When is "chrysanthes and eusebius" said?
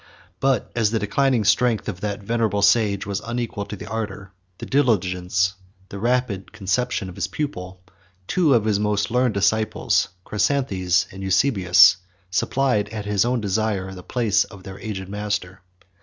10.23-11.97